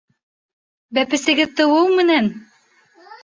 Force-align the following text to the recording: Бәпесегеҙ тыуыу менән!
Бәпесегеҙ 0.97 1.53
тыуыу 1.59 1.93
менән! 1.99 2.31